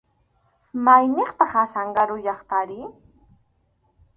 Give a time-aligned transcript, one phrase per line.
[0.85, 2.81] ¿Mayniqtaq Azángaro llaqtari?